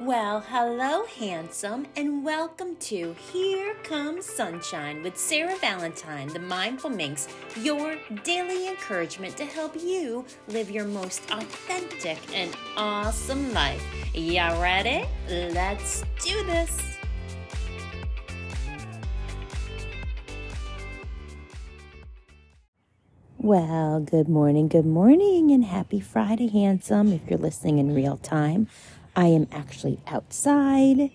[0.00, 7.28] Well, hello, handsome, and welcome to Here Comes Sunshine with Sarah Valentine, the Mindful Minx,
[7.54, 7.94] your
[8.24, 13.80] daily encouragement to help you live your most authentic and awesome life.
[14.12, 15.06] Y'all ready?
[15.28, 16.76] Let's do this.
[23.38, 28.66] Well, good morning, good morning, and happy Friday, handsome, if you're listening in real time.
[29.16, 31.10] I am actually outside.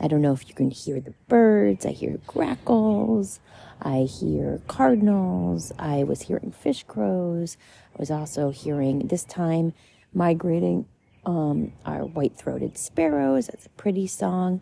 [0.00, 1.86] I don't know if you can hear the birds.
[1.86, 3.38] I hear grackles.
[3.80, 5.72] I hear cardinals.
[5.78, 7.56] I was hearing fish crows.
[7.94, 9.72] I was also hearing this time
[10.12, 10.86] migrating
[11.24, 13.46] um, our white throated sparrows.
[13.46, 14.60] That's a pretty song.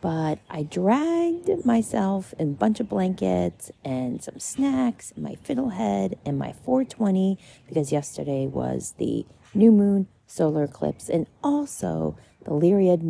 [0.00, 6.18] But I dragged myself in a bunch of blankets and some snacks, and my fiddlehead,
[6.26, 13.02] and my 420 because yesterday was the new moon solar eclipse and also the Lyrid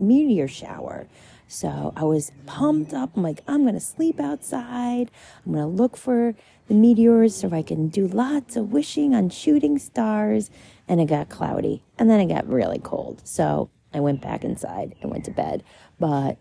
[0.00, 1.06] meteor shower.
[1.46, 3.16] So I was pumped up.
[3.16, 5.10] I'm like, I'm going to sleep outside.
[5.44, 6.34] I'm going to look for
[6.68, 10.50] the meteors so I can do lots of wishing on shooting stars.
[10.88, 11.82] And it got cloudy.
[11.98, 13.22] And then it got really cold.
[13.24, 15.62] So I went back inside and went to bed.
[15.98, 16.38] But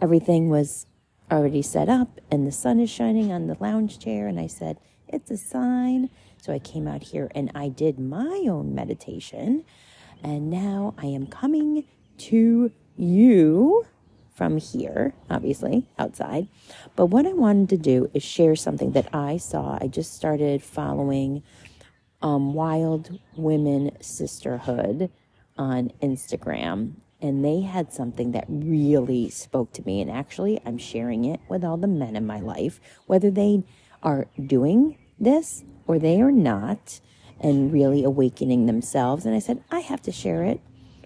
[0.00, 0.86] everything was
[1.32, 4.28] already set up and the sun is shining on the lounge chair.
[4.28, 6.10] And I said, it's a sign.
[6.40, 9.64] So I came out here and I did my own meditation.
[10.24, 11.84] And now I am coming
[12.16, 13.86] to you
[14.34, 16.48] from here, obviously, outside.
[16.96, 19.78] But what I wanted to do is share something that I saw.
[19.80, 21.42] I just started following
[22.22, 25.10] um, Wild Women Sisterhood
[25.58, 30.00] on Instagram, and they had something that really spoke to me.
[30.00, 33.62] And actually, I'm sharing it with all the men in my life, whether they
[34.02, 37.00] are doing this or they are not,
[37.40, 39.26] and really awakening themselves.
[39.26, 40.60] And I said, I have to share it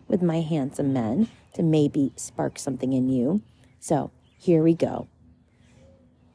[0.07, 3.43] with my handsome men to maybe spark something in you.
[3.81, 5.09] So here we go.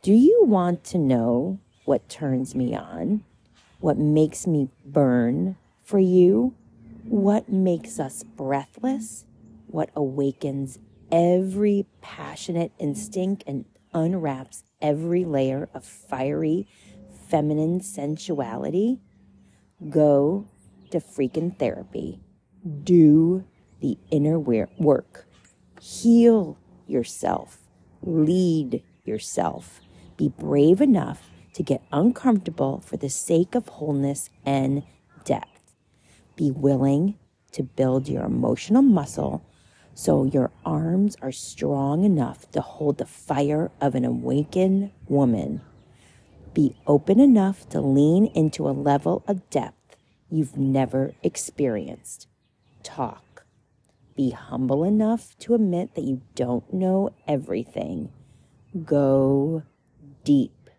[0.02, 3.23] Do you want to know what turns me on?
[3.79, 6.53] What makes me burn for you?
[7.06, 9.25] What makes us breathless?
[9.67, 10.79] What awakens
[11.12, 16.67] every passionate instinct and unwraps every layer of fiery
[17.29, 19.00] feminine sensuality?
[19.89, 20.47] Go
[20.91, 22.19] to freaking therapy.
[22.83, 23.44] Do
[23.81, 25.27] the inner work.
[25.81, 26.57] Heal
[26.88, 27.57] yourself.
[28.01, 29.81] Lead yourself.
[30.16, 34.83] Be brave enough to get uncomfortable for the sake of wholeness and
[35.25, 35.73] depth.
[36.35, 37.19] Be willing
[37.51, 39.45] to build your emotional muscle
[39.93, 45.61] so your arms are strong enough to hold the fire of an awakened woman.
[46.53, 49.97] Be open enough to lean into a level of depth
[50.30, 52.28] you've never experienced.
[52.84, 53.34] Talk
[54.16, 58.12] be humble enough to admit that you don't know everything.
[58.86, 59.64] Go
[60.24, 60.69] deep.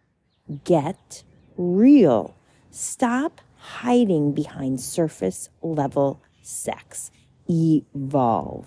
[0.64, 1.24] Get
[1.56, 2.36] real.
[2.70, 7.10] Stop hiding behind surface level sex.
[7.48, 8.66] Evolve.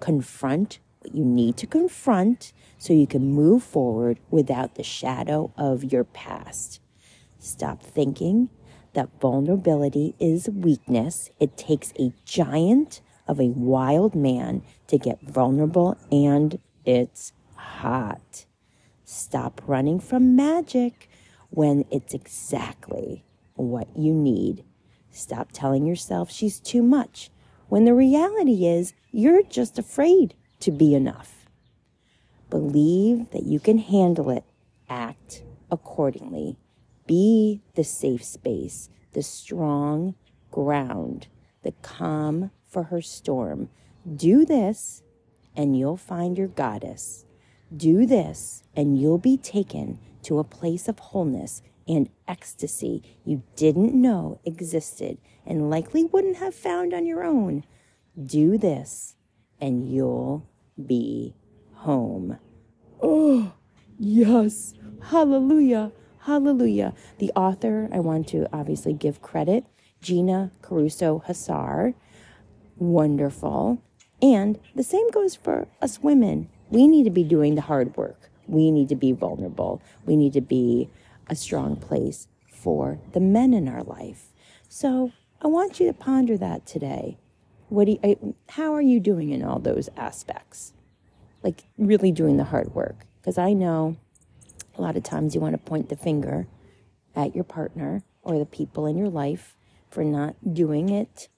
[0.00, 5.84] Confront what you need to confront so you can move forward without the shadow of
[5.84, 6.80] your past.
[7.38, 8.50] Stop thinking
[8.94, 11.30] that vulnerability is weakness.
[11.40, 18.46] It takes a giant of a wild man to get vulnerable and it's hot.
[19.04, 21.08] Stop running from magic
[21.50, 23.24] when it's exactly
[23.54, 24.64] what you need.
[25.10, 27.30] Stop telling yourself she's too much
[27.68, 31.46] when the reality is you're just afraid to be enough.
[32.50, 34.44] Believe that you can handle it.
[34.88, 36.58] Act accordingly.
[37.06, 40.14] Be the safe space, the strong
[40.50, 41.28] ground,
[41.62, 43.70] the calm for her storm.
[44.16, 45.02] Do this,
[45.56, 47.24] and you'll find your goddess.
[47.74, 53.94] Do this, and you'll be taken to a place of wholeness and ecstasy you didn't
[53.94, 57.64] know existed and likely wouldn't have found on your own.
[58.24, 59.16] Do this,
[59.60, 60.46] and you'll
[60.84, 61.34] be
[61.74, 62.38] home.
[63.00, 63.52] Oh,
[63.98, 64.74] yes.
[65.10, 65.92] Hallelujah.
[66.20, 66.94] Hallelujah.
[67.18, 69.64] The author, I want to obviously give credit,
[70.00, 71.94] Gina Caruso Hassar
[72.82, 73.82] wonderful.
[74.20, 76.48] And the same goes for us women.
[76.70, 78.30] We need to be doing the hard work.
[78.46, 79.82] We need to be vulnerable.
[80.04, 80.90] We need to be
[81.28, 84.32] a strong place for the men in our life.
[84.68, 87.18] So I want you to ponder that today.
[87.72, 90.74] What do you, how are you doing in all those aspects?
[91.42, 93.06] Like really doing the hard work.
[93.18, 93.96] Because I know
[94.76, 96.46] a lot of times you want to point the finger
[97.16, 99.56] at your partner or the people in your life
[99.88, 101.30] for not doing it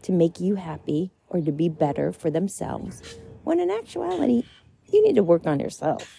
[0.00, 4.44] to make you happy or to be better for themselves, when in actuality,
[4.90, 6.16] you need to work on yourself.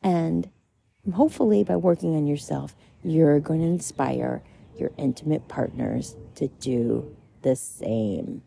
[0.00, 0.48] And
[1.12, 4.44] hopefully, by working on yourself, you're going to inspire
[4.76, 8.42] your intimate partners to do the same.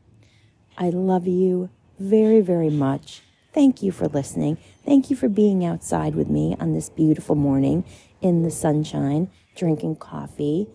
[0.78, 3.22] I love you very, very much.
[3.54, 4.58] Thank you for listening.
[4.86, 7.86] Thank you for being outside with me on this beautiful morning
[8.22, 10.68] in the sunshine, drinking coffee.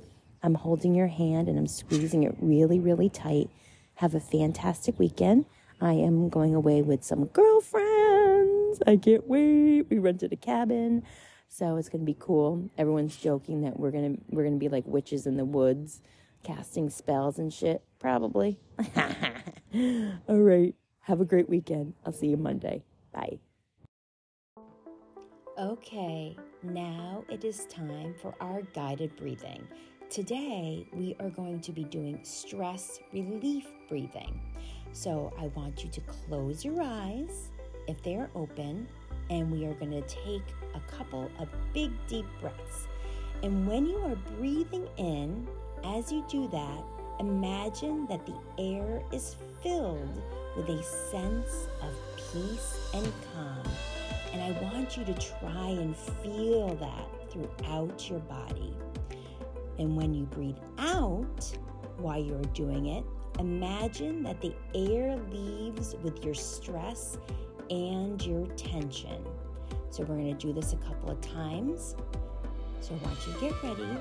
[0.43, 3.51] I'm holding your hand and I'm squeezing it really, really tight.
[3.97, 5.47] Have a fantastic weekend.
[5.81, 8.81] I am going away with some girlfriends.
[8.87, 9.83] I can't wait.
[9.91, 11.03] We rented a cabin.
[11.49, 12.71] So it's going to be cool.
[12.79, 16.01] Everyone's joking that we're going to we're going to be like witches in the woods
[16.43, 18.59] casting spells and shit, probably.
[20.29, 20.75] All right.
[21.01, 21.95] Have a great weekend.
[22.05, 22.83] I'll see you Monday.
[23.13, 23.39] Bye.
[25.59, 29.67] Okay, now it is time for our guided breathing.
[30.09, 34.41] Today, we are going to be doing stress relief breathing.
[34.93, 37.51] So, I want you to close your eyes
[37.89, 38.89] if they are open,
[39.31, 40.45] and we are going to take
[40.75, 42.87] a couple of big, deep breaths.
[43.43, 45.49] And when you are breathing in,
[45.85, 46.85] as you do that,
[47.21, 50.23] imagine that the air is filled
[50.57, 53.63] with a sense of peace and calm.
[54.33, 58.75] And I want you to try and feel that throughout your body.
[59.79, 61.57] And when you breathe out
[61.99, 63.05] while you're doing it,
[63.39, 67.19] imagine that the air leaves with your stress
[67.71, 69.25] and your tension.
[69.91, 71.95] So we're going to do this a couple of times.
[72.81, 73.99] So I want you to get ready.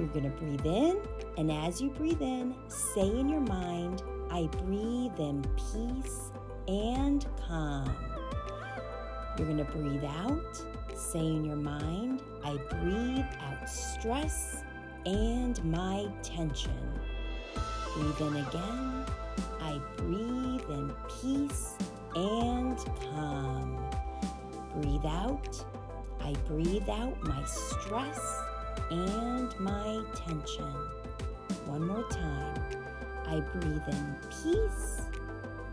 [0.00, 0.98] You're going to breathe in,
[1.36, 6.30] and as you breathe in, say in your mind, I breathe in peace
[6.66, 7.94] and calm.
[9.36, 10.62] You're going to breathe out,
[10.94, 14.64] say in your mind, I breathe out stress
[15.04, 16.98] and my tension.
[17.94, 19.04] Breathe in again,
[19.60, 21.74] I breathe in peace
[22.16, 22.78] and
[23.12, 23.78] calm.
[24.80, 25.62] Breathe out,
[26.22, 28.18] I breathe out my stress
[28.90, 30.72] and my tension.
[31.66, 32.62] One more time.
[33.26, 35.02] I breathe in peace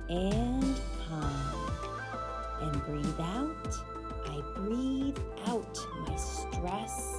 [0.10, 1.72] and calm.
[2.62, 3.78] And breathe out.
[4.26, 5.18] I breathe
[5.48, 7.16] out my stress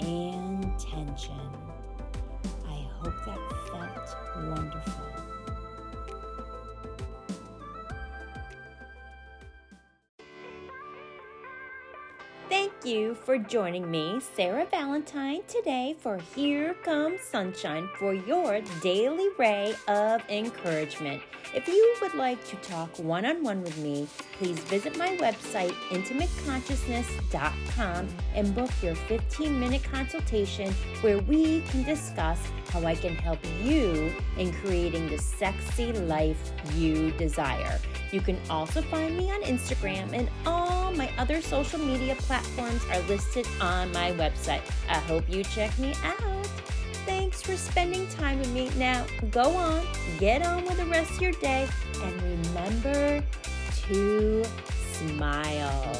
[0.00, 1.50] and tension.
[2.66, 3.38] I hope that
[3.70, 4.16] felt
[4.48, 5.39] wonderful.
[12.84, 19.74] You for joining me, Sarah Valentine, today for Here Comes Sunshine for your daily ray
[19.88, 21.22] of encouragement.
[21.54, 24.06] If you would like to talk one on one with me,
[24.38, 32.38] please visit my website, intimateconsciousness.com, and book your 15 minute consultation where we can discuss
[32.68, 37.80] how I can help you in creating the sexy life you desire.
[38.12, 43.00] You can also find me on Instagram, and all my other social media platforms are
[43.02, 44.62] listed on my website.
[44.88, 46.46] I hope you check me out.
[47.06, 48.70] Thanks for spending time with me.
[48.76, 49.86] Now, go on,
[50.18, 51.68] get on with the rest of your day,
[52.02, 53.22] and remember
[53.86, 54.44] to
[54.92, 55.96] smile.